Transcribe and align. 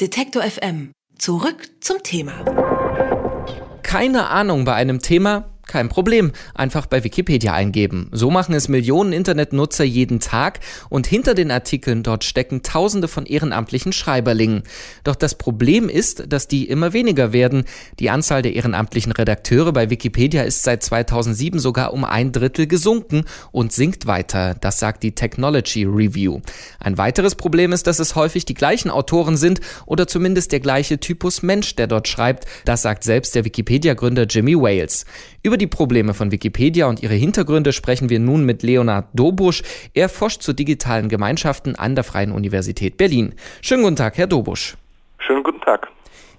Detektor 0.00 0.42
FM. 0.42 0.92
Zurück 1.18 1.68
zum 1.80 2.02
Thema. 2.02 2.32
Keine 3.82 4.28
Ahnung 4.28 4.64
bei 4.64 4.72
einem 4.72 5.00
Thema, 5.00 5.50
kein 5.70 5.88
Problem, 5.88 6.32
einfach 6.54 6.86
bei 6.86 7.04
Wikipedia 7.04 7.54
eingeben. 7.54 8.08
So 8.12 8.30
machen 8.30 8.54
es 8.54 8.68
Millionen 8.68 9.12
Internetnutzer 9.12 9.84
jeden 9.84 10.18
Tag 10.18 10.58
und 10.88 11.06
hinter 11.06 11.34
den 11.34 11.52
Artikeln 11.52 12.02
dort 12.02 12.24
stecken 12.24 12.62
Tausende 12.62 13.06
von 13.06 13.24
ehrenamtlichen 13.24 13.92
Schreiberlingen. 13.92 14.64
Doch 15.04 15.14
das 15.14 15.36
Problem 15.36 15.88
ist, 15.88 16.24
dass 16.32 16.48
die 16.48 16.68
immer 16.68 16.92
weniger 16.92 17.32
werden. 17.32 17.64
Die 18.00 18.10
Anzahl 18.10 18.42
der 18.42 18.54
ehrenamtlichen 18.54 19.12
Redakteure 19.12 19.72
bei 19.72 19.90
Wikipedia 19.90 20.42
ist 20.42 20.64
seit 20.64 20.82
2007 20.82 21.60
sogar 21.60 21.92
um 21.92 22.04
ein 22.04 22.32
Drittel 22.32 22.66
gesunken 22.66 23.24
und 23.52 23.72
sinkt 23.72 24.06
weiter. 24.06 24.56
Das 24.60 24.80
sagt 24.80 25.04
die 25.04 25.14
Technology 25.14 25.84
Review. 25.84 26.40
Ein 26.80 26.98
weiteres 26.98 27.36
Problem 27.36 27.72
ist, 27.72 27.86
dass 27.86 28.00
es 28.00 28.16
häufig 28.16 28.44
die 28.44 28.54
gleichen 28.54 28.90
Autoren 28.90 29.36
sind 29.36 29.60
oder 29.86 30.08
zumindest 30.08 30.50
der 30.50 30.60
gleiche 30.60 30.98
Typus 30.98 31.42
Mensch, 31.42 31.76
der 31.76 31.86
dort 31.86 32.08
schreibt. 32.08 32.46
Das 32.64 32.82
sagt 32.82 33.04
selbst 33.04 33.36
der 33.36 33.44
Wikipedia-Gründer 33.44 34.24
Jimmy 34.24 34.56
Wales. 34.56 35.04
Über 35.42 35.59
die 35.60 35.66
Probleme 35.66 36.14
von 36.14 36.32
Wikipedia 36.32 36.86
und 36.86 37.02
ihre 37.02 37.14
Hintergründe 37.14 37.72
sprechen 37.72 38.08
wir 38.08 38.18
nun 38.18 38.44
mit 38.44 38.62
Leonard 38.62 39.06
Dobusch. 39.12 39.62
Er 39.94 40.08
forscht 40.08 40.42
zu 40.42 40.52
digitalen 40.52 41.08
Gemeinschaften 41.08 41.76
an 41.76 41.94
der 41.94 42.04
Freien 42.04 42.32
Universität 42.32 42.96
Berlin. 42.96 43.34
Schönen 43.62 43.82
guten 43.82 43.96
Tag, 43.96 44.16
Herr 44.16 44.26
Dobusch. 44.26 44.76
Schönen 45.18 45.42
guten 45.42 45.60
Tag. 45.60 45.88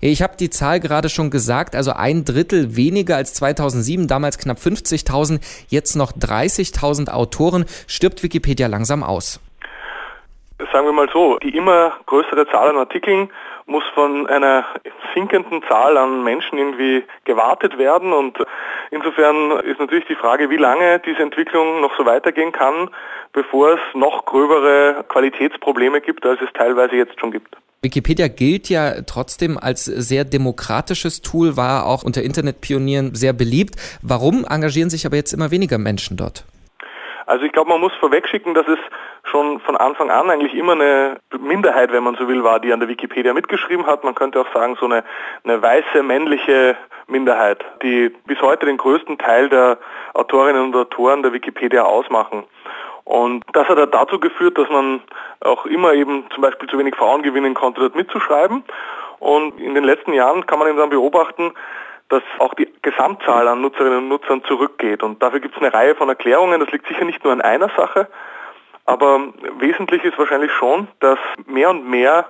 Ich 0.01 0.23
habe 0.23 0.35
die 0.35 0.49
Zahl 0.49 0.79
gerade 0.79 1.09
schon 1.09 1.29
gesagt, 1.29 1.75
also 1.75 1.91
ein 1.91 2.25
Drittel 2.25 2.75
weniger 2.75 3.15
als 3.17 3.35
2007, 3.35 4.07
damals 4.07 4.39
knapp 4.39 4.57
50.000, 4.57 5.39
jetzt 5.69 5.95
noch 5.95 6.11
30.000 6.11 7.11
Autoren. 7.11 7.65
Stirbt 7.85 8.23
Wikipedia 8.23 8.65
langsam 8.65 9.03
aus? 9.03 9.39
Sagen 10.73 10.87
wir 10.87 10.93
mal 10.93 11.09
so, 11.13 11.37
die 11.37 11.55
immer 11.55 11.93
größere 12.07 12.47
Zahl 12.47 12.69
an 12.69 12.77
Artikeln 12.77 13.29
muss 13.67 13.83
von 13.93 14.27
einer 14.27 14.65
sinkenden 15.13 15.63
Zahl 15.69 15.97
an 15.97 16.23
Menschen 16.23 16.57
irgendwie 16.57 17.03
gewartet 17.25 17.77
werden 17.77 18.13
und 18.13 18.37
insofern 18.91 19.59
ist 19.61 19.79
natürlich 19.79 20.05
die 20.05 20.15
Frage, 20.15 20.49
wie 20.49 20.57
lange 20.57 20.99
diese 20.99 21.23
Entwicklung 21.23 21.81
noch 21.81 21.97
so 21.97 22.05
weitergehen 22.05 22.51
kann, 22.51 22.89
bevor 23.33 23.73
es 23.73 23.79
noch 23.93 24.25
gröbere 24.25 25.03
Qualitätsprobleme 25.07 26.01
gibt, 26.01 26.25
als 26.25 26.39
es 26.41 26.49
teilweise 26.53 26.95
jetzt 26.95 27.19
schon 27.19 27.31
gibt. 27.31 27.55
Wikipedia 27.81 28.27
gilt 28.27 28.69
ja 28.69 29.01
trotzdem 29.07 29.57
als 29.57 29.85
sehr 29.85 30.23
demokratisches 30.23 31.23
Tool, 31.23 31.57
war 31.57 31.87
auch 31.87 32.03
unter 32.03 32.21
Internetpionieren 32.21 33.15
sehr 33.15 33.33
beliebt. 33.33 33.75
Warum 34.03 34.45
engagieren 34.47 34.91
sich 34.91 35.07
aber 35.07 35.15
jetzt 35.15 35.33
immer 35.33 35.49
weniger 35.49 35.79
Menschen 35.79 36.15
dort? 36.15 36.45
Also 37.25 37.45
ich 37.45 37.51
glaube, 37.53 37.69
man 37.69 37.81
muss 37.81 37.93
vorwegschicken, 37.99 38.53
dass 38.53 38.67
es 38.67 38.77
schon 39.23 39.59
von 39.59 39.77
Anfang 39.77 40.09
an 40.09 40.29
eigentlich 40.29 40.53
immer 40.53 40.73
eine 40.73 41.17
Minderheit, 41.39 41.91
wenn 41.91 42.03
man 42.03 42.15
so 42.15 42.27
will, 42.27 42.43
war, 42.43 42.59
die 42.59 42.73
an 42.73 42.79
der 42.79 42.89
Wikipedia 42.89 43.33
mitgeschrieben 43.33 43.85
hat. 43.85 44.03
Man 44.03 44.15
könnte 44.15 44.41
auch 44.41 44.53
sagen, 44.53 44.77
so 44.79 44.85
eine, 44.85 45.03
eine 45.43 45.61
weiße 45.61 46.03
männliche 46.03 46.75
Minderheit, 47.07 47.63
die 47.83 48.09
bis 48.25 48.41
heute 48.41 48.65
den 48.65 48.77
größten 48.77 49.17
Teil 49.17 49.49
der 49.49 49.77
Autorinnen 50.13 50.63
und 50.63 50.75
Autoren 50.75 51.23
der 51.23 51.33
Wikipedia 51.33 51.83
ausmachen. 51.83 52.43
Und 53.03 53.43
das 53.53 53.67
hat 53.67 53.77
dazu 53.93 54.19
geführt, 54.19 54.57
dass 54.57 54.69
man 54.69 55.01
auch 55.41 55.65
immer 55.65 55.93
eben 55.93 56.25
zum 56.33 56.41
Beispiel 56.41 56.69
zu 56.69 56.77
wenig 56.77 56.95
Frauen 56.95 57.23
gewinnen 57.23 57.53
konnte, 57.53 57.81
dort 57.81 57.95
mitzuschreiben. 57.95 58.63
Und 59.19 59.59
in 59.59 59.75
den 59.75 59.83
letzten 59.83 60.13
Jahren 60.13 60.45
kann 60.45 60.59
man 60.59 60.67
eben 60.67 60.77
dann 60.77 60.89
beobachten, 60.89 61.51
dass 62.09 62.23
auch 62.39 62.53
die 62.53 62.71
Gesamtzahl 62.81 63.47
an 63.47 63.61
Nutzerinnen 63.61 63.99
und 63.99 64.09
Nutzern 64.09 64.43
zurückgeht. 64.43 65.01
Und 65.01 65.21
dafür 65.23 65.39
gibt 65.39 65.55
es 65.55 65.61
eine 65.61 65.73
Reihe 65.73 65.95
von 65.95 66.09
Erklärungen. 66.09 66.59
Das 66.59 66.71
liegt 66.71 66.87
sicher 66.87 67.05
nicht 67.05 67.23
nur 67.23 67.31
an 67.31 67.41
einer 67.41 67.69
Sache, 67.69 68.07
aber 68.91 69.21
wesentlich 69.59 70.03
ist 70.03 70.17
wahrscheinlich 70.17 70.51
schon, 70.51 70.89
dass 70.99 71.17
mehr 71.45 71.69
und 71.69 71.89
mehr 71.89 72.25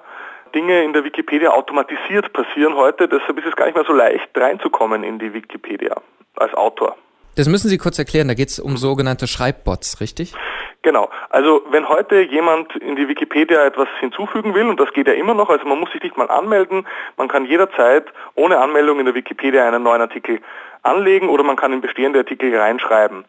Dinge 0.53 0.83
in 0.83 0.93
der 0.93 1.03
Wikipedia 1.03 1.49
automatisiert 1.49 2.31
passieren 2.33 2.75
heute. 2.75 3.07
Deshalb 3.07 3.39
ist 3.39 3.47
es 3.47 3.55
gar 3.55 3.65
nicht 3.65 3.73
mehr 3.73 3.85
so 3.85 3.93
leicht 3.93 4.29
reinzukommen 4.35 5.03
in 5.03 5.17
die 5.17 5.33
Wikipedia 5.33 5.95
als 6.35 6.53
Autor. 6.53 6.95
Das 7.35 7.47
müssen 7.47 7.67
Sie 7.67 7.79
kurz 7.79 7.97
erklären, 7.97 8.27
da 8.27 8.35
geht 8.35 8.49
es 8.49 8.59
um 8.59 8.77
sogenannte 8.77 9.25
Schreibbots, 9.25 10.01
richtig? 10.01 10.35
Genau. 10.83 11.09
Also 11.31 11.63
wenn 11.71 11.89
heute 11.89 12.21
jemand 12.21 12.75
in 12.75 12.95
die 12.95 13.07
Wikipedia 13.07 13.65
etwas 13.65 13.87
hinzufügen 13.99 14.53
will, 14.53 14.67
und 14.67 14.79
das 14.79 14.93
geht 14.93 15.07
ja 15.07 15.13
immer 15.13 15.33
noch, 15.33 15.49
also 15.49 15.65
man 15.65 15.79
muss 15.79 15.91
sich 15.91 16.03
nicht 16.03 16.17
mal 16.17 16.29
anmelden, 16.29 16.85
man 17.17 17.27
kann 17.27 17.45
jederzeit 17.45 18.05
ohne 18.35 18.59
Anmeldung 18.59 18.99
in 18.99 19.05
der 19.05 19.15
Wikipedia 19.15 19.67
einen 19.67 19.81
neuen 19.81 20.01
Artikel 20.01 20.41
anlegen 20.83 21.27
oder 21.29 21.43
man 21.43 21.55
kann 21.55 21.73
in 21.73 21.81
bestehende 21.81 22.19
Artikel 22.19 22.55
reinschreiben. 22.55 23.25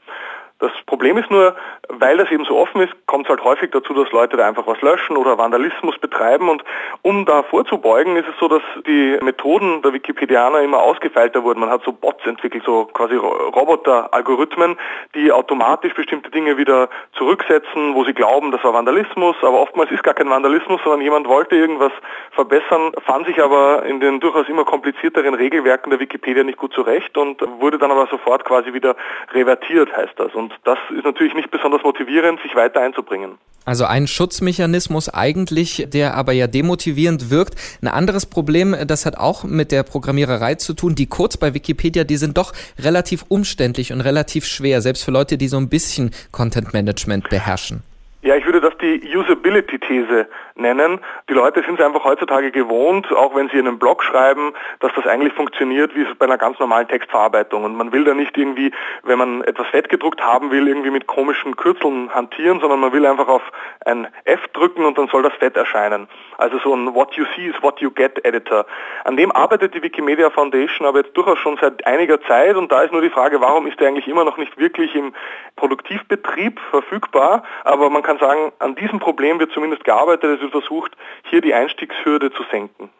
Das 0.63 0.71
Problem 0.87 1.19
ist 1.19 1.29
nur, 1.29 1.57
weil 1.89 2.19
das 2.19 2.31
eben 2.31 2.45
so 2.45 2.57
offen 2.57 2.83
ist, 2.83 2.93
kommt 3.07 3.27
es 3.27 3.31
halt 3.31 3.43
häufig 3.43 3.73
dazu, 3.73 3.95
dass 3.95 4.13
Leute 4.13 4.37
da 4.37 4.47
einfach 4.47 4.65
was 4.65 4.81
löschen 4.81 5.17
oder 5.17 5.37
Vandalismus 5.37 5.99
betreiben. 5.99 6.49
Und 6.49 6.63
um 7.03 7.27
da 7.27 7.43
vorzubeugen, 7.43 8.15
ist 8.15 8.29
es 8.29 8.39
so, 8.39 8.47
dass 8.47 8.63
die 8.87 9.19
Methoden 9.23 9.83
der 9.83 9.93
Wikipedianer 9.93 10.61
immer 10.61 10.79
ausgefeilter 10.79 11.43
wurden. 11.43 11.59
Man 11.59 11.69
hat 11.71 11.83
so 11.85 11.91
Bots 11.91 12.25
entwickelt, 12.27 12.63
so 12.65 12.85
quasi 12.85 13.17
Roboter-Algorithmen, 13.17 14.77
die 15.17 15.33
automatisch 15.33 15.95
bestimmte 15.95 16.31
Dinge 16.31 16.57
wieder 16.57 16.89
zurücksetzen, 17.19 17.97
wo 17.97 18.05
sie 18.05 18.15
glauben, 18.15 18.53
das 18.53 18.63
war 18.63 18.73
Vandalismus. 18.73 19.35
Aber 19.43 19.59
oftmals 19.59 19.91
ist 19.91 20.05
gar 20.05 20.15
kein 20.15 20.31
Vandalismus, 20.31 20.81
sondern 20.85 21.01
jemand 21.01 21.27
wollte 21.27 21.57
irgendwas 21.57 21.93
verbessern, 22.31 22.93
fand 23.05 23.27
sich 23.27 23.43
aber 23.43 23.83
in 23.85 23.99
den 23.99 24.21
durchaus 24.21 24.49
immer 24.49 24.65
komplizierteren 24.65 25.35
Regelwerken 25.35 25.91
der 25.91 25.99
Wikipedia 25.99 26.45
nicht 26.45 26.59
gut 26.59 26.73
zurecht 26.73 27.19
und 27.19 27.43
wurde 27.59 27.79
dann 27.79 27.91
aber 27.91 28.07
sofort 28.07 28.45
quasi 28.45 28.73
wieder 28.73 28.95
revertiert, 29.33 29.93
heißt 29.97 30.15
das. 30.21 30.33
Und 30.37 30.52
das 30.65 30.79
ist 30.97 31.05
natürlich 31.05 31.35
nicht 31.35 31.51
besonders 31.51 31.83
motivierend, 31.83 32.41
sich 32.43 32.55
weiter 32.55 32.81
einzubringen. 32.81 33.39
Also 33.65 33.85
ein 33.85 34.09
Schutzmechanismus 34.09 35.09
eigentlich, 35.09 35.87
der 35.89 36.15
aber 36.15 36.33
ja 36.33 36.49
demotivierend 36.49 37.31
wirkt. 37.31 37.55
Ein 37.81 37.89
anderes 37.89 38.27
Problem, 38.27 38.75
das 38.87 39.07
hat 39.07 39.17
auch 39.17 39.45
mit 39.45 39.71
der 39.71 39.85
Programmiererei 39.85 40.57
zu 40.57 40.75
tun. 40.75 40.97
Die 40.97 41.07
Codes 41.07 41.37
bei 41.37 41.55
Wikipedia, 41.55 42.03
die 42.03 42.17
sind 42.17 42.37
doch 42.39 42.53
relativ 42.79 43.25
umständlich 43.29 43.93
und 43.93 44.01
relativ 44.01 44.47
schwer, 44.47 44.81
selbst 44.81 45.05
für 45.05 45.13
Leute, 45.13 45.39
die 45.39 45.49
so 45.49 45.59
ein 45.59 45.69
bisschen 45.69 46.11
Content 46.33 46.73
Management 46.73 47.29
beherrschen. 47.29 47.83
Ja, 48.25 48.37
ich 48.37 48.47
würde 48.47 48.61
das 48.61 48.79
die 48.79 49.03
Usability-These 49.17 50.29
nennen. 50.55 51.01
Die 51.29 51.33
Leute 51.33 51.61
sind 51.65 51.81
es 51.81 51.85
einfach 51.85 52.05
heutzutage 52.05 52.53
gewohnt, 52.53 53.11
auch 53.11 53.35
wenn 53.35 53.49
sie 53.49 53.59
einen 53.59 53.81
Blog 53.81 54.05
schreiben, 54.05 54.53
dass 54.79 54.93
das 54.95 55.09
eigentlich 55.09 55.33
funktioniert 55.33 55.93
wie 55.97 56.07
bei 56.21 56.27
einer 56.27 56.39
ganz 56.39 56.57
normalen 56.61 56.87
Textverarbeitung. 56.87 57.65
Und 57.65 57.75
man 57.75 57.91
will 57.91 58.05
da 58.05 58.15
nicht 58.15 58.39
irgendwie, 58.39 58.71
wenn 59.03 59.19
man 59.19 59.43
etwas 59.43 59.67
fett 59.73 59.89
gedruckt 59.89 60.21
haben 60.21 60.53
will, 60.53 60.69
irgendwie 60.69 60.91
mit 60.91 61.09
komischen 61.09 61.57
Kürzeln 61.57 62.15
hantieren, 62.15 62.61
sondern 62.61 62.79
man 62.79 62.93
will 62.93 63.05
einfach 63.07 63.27
auf 63.27 63.43
ein 63.87 64.07
F 64.23 64.47
drücken 64.53 64.85
und 64.85 64.97
dann 64.99 65.09
soll 65.09 65.25
das 65.25 65.35
fett 65.35 65.57
erscheinen. 65.57 66.07
Also 66.39 66.61
so 66.61 66.75
ein 66.77 66.95
What 66.95 67.15
you 67.15 67.25
see 67.35 67.49
is 67.49 67.61
what 67.61 67.81
you 67.81 67.91
get 67.91 68.25
Editor. 68.25 68.67
An 69.03 69.17
dem 69.17 69.33
arbeitet 69.33 69.75
die 69.75 69.83
Wikimedia 69.83 70.31
Foundation 70.31 70.87
aber 70.87 71.01
jetzt 71.01 71.17
durchaus 71.17 71.39
schon 71.41 71.59
seit 71.61 71.85
einiger 71.89 72.21
Zeit 72.23 72.55
und 72.55 72.71
da 72.71 72.83
ist 72.83 72.93
nur 72.93 73.03
die 73.03 73.11
Frage, 73.11 73.41
warum 73.41 73.67
ist 73.67 73.81
der 73.81 73.89
eigentlich 73.89 74.07
immer 74.07 74.25
noch 74.25 74.37
nicht 74.37 74.57
wirklich 74.59 74.95
im 74.95 75.13
Produktivbetrieb 75.57 76.61
verfügbar, 76.71 77.43
aber 77.65 77.91
man 77.91 78.03
kann 78.03 78.12
kann 78.13 78.29
sagen, 78.29 78.53
an 78.59 78.75
diesem 78.75 78.99
Problem 78.99 79.39
wird 79.39 79.53
zumindest 79.53 79.85
gearbeitet. 79.85 80.37
Es 80.37 80.41
wird 80.41 80.53
versucht, 80.53 80.93
hier 81.31 81.41
die 81.41 81.55
Einstiegshürde 81.55 82.31
zu 82.33 82.43
senken. 82.51 82.91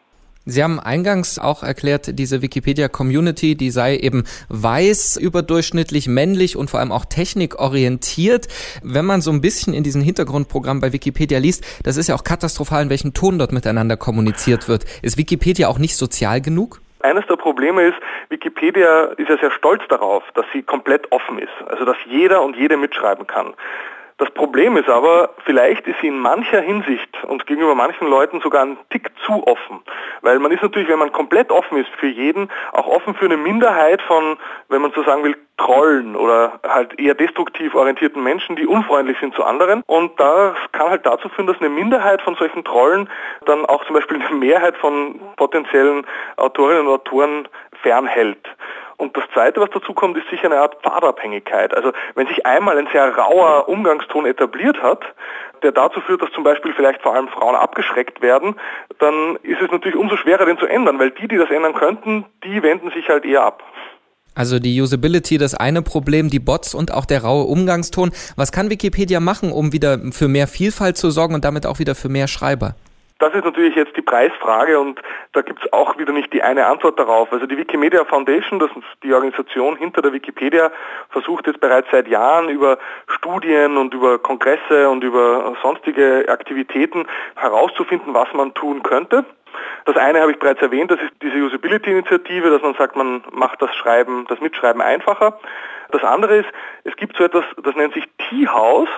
Sie 0.45 0.61
haben 0.61 0.79
eingangs 0.79 1.39
auch 1.39 1.63
erklärt, 1.63 2.19
diese 2.19 2.41
Wikipedia-Community, 2.41 3.55
die 3.55 3.69
sei 3.69 3.95
eben 3.95 4.25
weiß, 4.49 5.15
überdurchschnittlich 5.15 6.07
männlich 6.09 6.57
und 6.57 6.69
vor 6.69 6.81
allem 6.81 6.91
auch 6.91 7.05
technikorientiert. 7.05 8.47
Wenn 8.83 9.05
man 9.05 9.21
so 9.21 9.31
ein 9.31 9.39
bisschen 9.39 9.73
in 9.73 9.83
diesem 9.83 10.01
Hintergrundprogramm 10.01 10.81
bei 10.81 10.91
Wikipedia 10.91 11.39
liest, 11.39 11.63
das 11.85 11.95
ist 11.95 12.09
ja 12.09 12.15
auch 12.15 12.25
katastrophal, 12.25 12.83
in 12.83 12.89
welchem 12.89 13.13
Ton 13.13 13.39
dort 13.39 13.53
miteinander 13.53 13.95
kommuniziert 13.95 14.67
wird. 14.67 14.83
Ist 15.01 15.17
Wikipedia 15.17 15.69
auch 15.69 15.79
nicht 15.79 15.95
sozial 15.95 16.41
genug? 16.41 16.81
Eines 16.99 17.25
der 17.27 17.37
Probleme 17.37 17.83
ist, 17.83 17.97
Wikipedia 18.29 19.05
ist 19.17 19.29
ja 19.29 19.37
sehr 19.37 19.51
stolz 19.51 19.83
darauf, 19.87 20.23
dass 20.33 20.45
sie 20.51 20.61
komplett 20.61 21.09
offen 21.11 21.39
ist, 21.39 21.53
also 21.67 21.85
dass 21.85 21.97
jeder 22.05 22.41
und 22.41 22.57
jede 22.57 22.75
mitschreiben 22.75 23.27
kann. 23.27 23.53
Das 24.17 24.29
Problem 24.31 24.77
ist 24.77 24.89
aber, 24.89 25.31
vielleicht 25.45 25.87
ist 25.87 25.99
sie 26.01 26.07
in 26.07 26.19
mancher 26.19 26.61
Hinsicht 26.61 27.09
und 27.23 27.47
gegenüber 27.47 27.75
manchen 27.75 28.07
Leuten 28.07 28.41
sogar 28.41 28.63
ein 28.63 28.77
Tick 28.89 29.11
zu 29.25 29.45
offen. 29.47 29.81
Weil 30.21 30.39
man 30.39 30.51
ist 30.51 30.61
natürlich, 30.61 30.87
wenn 30.87 30.99
man 30.99 31.11
komplett 31.11 31.51
offen 31.51 31.77
ist 31.77 31.89
für 31.97 32.07
jeden, 32.07 32.49
auch 32.73 32.87
offen 32.87 33.15
für 33.15 33.25
eine 33.25 33.37
Minderheit 33.37 34.01
von, 34.03 34.37
wenn 34.69 34.81
man 34.81 34.91
so 34.93 35.03
sagen 35.03 35.23
will, 35.23 35.35
Trollen 35.57 36.15
oder 36.15 36.59
halt 36.67 36.99
eher 36.99 37.13
destruktiv 37.13 37.75
orientierten 37.75 38.23
Menschen, 38.23 38.55
die 38.55 38.65
unfreundlich 38.65 39.17
sind 39.19 39.35
zu 39.35 39.43
anderen. 39.43 39.83
Und 39.85 40.19
das 40.19 40.55
kann 40.71 40.89
halt 40.89 41.05
dazu 41.05 41.29
führen, 41.29 41.47
dass 41.47 41.59
eine 41.59 41.69
Minderheit 41.69 42.21
von 42.21 42.35
solchen 42.35 42.63
Trollen 42.63 43.09
dann 43.45 43.65
auch 43.65 43.85
zum 43.85 43.95
Beispiel 43.95 44.21
eine 44.21 44.35
Mehrheit 44.35 44.75
von 44.77 45.19
potenziellen 45.35 46.05
Autorinnen 46.37 46.87
und 46.87 46.93
Autoren 46.93 47.47
fernhält. 47.81 48.47
Und 49.03 49.17
das 49.17 49.25
Zweite, 49.33 49.59
was 49.59 49.69
dazu 49.73 49.93
kommt, 49.93 50.17
ist 50.17 50.29
sicher 50.29 50.45
eine 50.45 50.61
Art 50.61 50.81
Pfadabhängigkeit. 50.81 51.75
Also 51.75 51.91
wenn 52.15 52.25
sich 52.27 52.45
einmal 52.45 52.77
ein 52.77 52.87
sehr 52.93 53.13
rauer 53.13 53.67
Umgangston 53.67 54.25
etabliert 54.25 54.81
hat, 54.81 55.01
der 55.61 55.73
dazu 55.73 55.99
führt, 55.99 56.21
dass 56.21 56.31
zum 56.31 56.45
Beispiel 56.45 56.73
vielleicht 56.73 57.01
vor 57.01 57.13
allem 57.13 57.27
Frauen 57.27 57.55
abgeschreckt 57.55 58.21
werden, 58.21 58.55
dann 58.99 59.35
ist 59.43 59.61
es 59.61 59.69
natürlich 59.69 59.97
umso 59.97 60.15
schwerer, 60.15 60.45
den 60.45 60.57
zu 60.57 60.67
ändern, 60.67 60.99
weil 60.99 61.11
die, 61.11 61.27
die 61.27 61.35
das 61.35 61.49
ändern 61.49 61.73
könnten, 61.73 62.23
die 62.45 62.63
wenden 62.63 62.91
sich 62.91 63.09
halt 63.09 63.25
eher 63.25 63.43
ab. 63.43 63.61
Also 64.35 64.57
die 64.59 64.81
Usability, 64.81 65.37
das 65.37 65.53
eine 65.53 65.81
Problem, 65.81 66.29
die 66.29 66.39
Bots 66.39 66.73
und 66.73 66.93
auch 66.93 67.03
der 67.03 67.23
raue 67.23 67.43
Umgangston. 67.43 68.11
Was 68.37 68.53
kann 68.53 68.69
Wikipedia 68.69 69.19
machen, 69.19 69.51
um 69.51 69.73
wieder 69.73 69.99
für 70.13 70.29
mehr 70.29 70.47
Vielfalt 70.47 70.95
zu 70.95 71.11
sorgen 71.11 71.35
und 71.35 71.43
damit 71.43 71.65
auch 71.65 71.79
wieder 71.79 71.93
für 71.93 72.07
mehr 72.07 72.29
Schreiber? 72.29 72.75
Das 73.23 73.33
ist 73.35 73.45
natürlich 73.45 73.75
jetzt 73.75 73.95
die 73.95 74.01
Preisfrage 74.01 74.77
und 74.77 75.01
da 75.31 75.41
gibt 75.41 75.63
es 75.63 75.71
auch 75.71 75.97
wieder 75.97 76.11
nicht 76.11 76.33
die 76.33 76.43
eine 76.43 76.65
Antwort 76.65 76.99
darauf. 76.99 77.31
Also 77.31 77.45
die 77.45 77.57
Wikimedia 77.57 78.03
Foundation, 78.03 78.59
das 78.59 78.69
ist 78.71 78.83
die 79.01 79.13
Organisation 79.13 79.77
hinter 79.77 80.01
der 80.01 80.11
Wikipedia, 80.11 80.71
versucht 81.09 81.47
jetzt 81.47 81.61
bereits 81.61 81.87
seit 81.89 82.09
Jahren 82.09 82.49
über 82.49 82.77
Studien 83.07 83.77
und 83.77 83.93
über 83.93 84.19
Kongresse 84.19 84.89
und 84.89 85.05
über 85.05 85.55
sonstige 85.61 86.25
Aktivitäten 86.27 87.05
herauszufinden, 87.35 88.13
was 88.13 88.27
man 88.33 88.53
tun 88.55 88.83
könnte. 88.83 89.23
Das 89.85 89.95
eine 89.95 90.19
habe 90.19 90.31
ich 90.31 90.39
bereits 90.39 90.61
erwähnt, 90.61 90.91
das 90.91 90.99
ist 90.99 91.11
diese 91.21 91.37
Usability-Initiative, 91.37 92.49
dass 92.49 92.61
man 92.61 92.73
sagt, 92.73 92.97
man 92.97 93.23
macht 93.31 93.61
das 93.61 93.73
Schreiben, 93.75 94.25
das 94.27 94.41
Mitschreiben 94.41 94.81
einfacher. 94.81 95.39
Das 95.91 96.03
andere 96.03 96.37
ist, 96.37 96.49
es 96.83 96.95
gibt 96.97 97.15
so 97.15 97.23
etwas, 97.23 97.45
das 97.63 97.75
nennt 97.75 97.93
sich 97.93 98.03
Tea-House. 98.17 98.89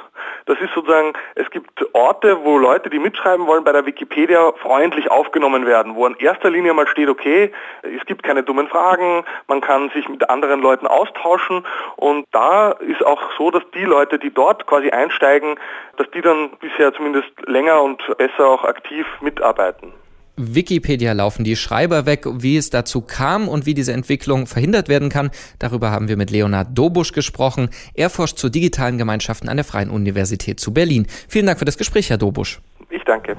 Das 0.46 0.60
ist 0.60 0.74
sozusagen, 0.76 1.14
es 1.34 1.50
gibt 1.50 1.70
Orte, 1.94 2.44
wo 2.44 2.60
Leute, 2.60 2.90
die 2.92 3.00
mitschreiben 3.00 3.48
wollen, 3.48 3.64
bei 3.64 3.72
der 3.72 3.86
Wikipedia 3.86 4.52
freundlich 4.62 5.10
aufgenommen 5.10 5.66
werden, 5.66 5.96
wo 5.96 6.06
in 6.06 6.16
erster 6.18 6.52
Linie 6.52 6.74
mal 6.74 6.88
steht, 6.88 7.10
okay, 7.10 7.52
es 7.82 8.06
gibt 8.06 8.22
keine 8.22 8.44
dummen 8.44 8.68
Fragen, 8.68 9.24
man 9.48 9.62
kann 9.62 9.90
sich 9.90 10.08
mit 10.08 10.30
anderen 10.30 10.62
Leuten 10.62 10.86
austauschen 10.86 11.66
und 11.96 12.28
da 12.32 12.72
ist 12.72 13.04
auch 13.04 13.22
so, 13.38 13.50
dass 13.50 13.64
die 13.74 13.86
Leute, 13.86 14.20
die 14.20 14.32
dort 14.32 14.68
quasi 14.68 14.92
einsteigen, 14.92 15.60
dass 15.98 16.10
die 16.12 16.22
dann 16.22 16.52
bisher 16.60 16.94
zumindest 16.94 17.32
länger 17.48 17.82
und 17.82 18.04
besser 18.18 18.48
auch 18.48 18.64
aktiv 18.64 19.08
mitarbeiten. 19.22 19.94
Wikipedia 20.38 21.14
laufen 21.14 21.44
die 21.44 21.56
Schreiber 21.56 22.06
weg, 22.06 22.26
wie 22.30 22.58
es 22.58 22.70
dazu 22.70 23.02
kam 23.02 23.48
und 23.48 23.66
wie 23.66 23.74
diese 23.74 23.94
Entwicklung 23.94 24.48
verhindert 24.48 24.90
werden 24.90 25.10
kann. 25.10 25.32
Darüber 25.60 25.92
haben 25.92 26.08
wir 26.08 26.18
mit 26.18 26.32
Leonard 26.32 26.78
Dobusch 26.78 27.12
gesprochen. 27.12 27.70
Er 27.94 28.10
forscht 28.10 28.38
zu 28.38 28.50
digitalen 28.50 28.98
Gemeinschaften 28.98 29.50
an 29.50 29.58
der 29.58 29.64
Freien 29.64 29.90
Universität 29.90 30.60
zu 30.60 30.74
Berlin. 30.74 31.08
Vielen 31.28 31.46
Dank 31.46 31.60
für 31.60 31.66
das 31.66 31.78
Gespräch, 31.78 32.10
Herr 32.10 32.18
Dobusch. 32.18 32.62
Ich 32.90 33.04
danke. 33.06 33.36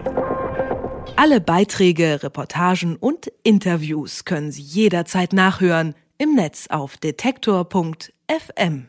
Alle 1.16 1.40
Beiträge, 1.40 2.22
Reportagen 2.22 2.96
und 2.96 3.32
Interviews 3.43 4.25
können 4.25 4.50
Sie 4.50 4.62
jederzeit 4.62 5.32
nachhören 5.32 5.94
im 6.19 6.34
Netz 6.34 6.66
auf 6.69 6.96
detektor.fm. 6.96 8.88